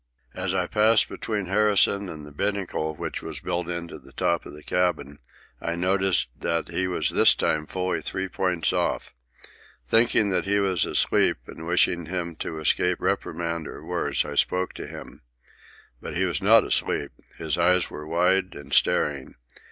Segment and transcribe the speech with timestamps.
[0.33, 4.53] As I passed between Harrison and the binnacle, which was built into the top of
[4.55, 5.19] the cabin,
[5.61, 9.13] I noticed that he was this time fully three points off.
[9.85, 14.73] Thinking that he was asleep, and wishing him to escape reprimand or worse, I spoke
[14.73, 15.21] to him.
[16.01, 17.11] But he was not asleep.
[17.37, 19.35] His eyes were wide and staring.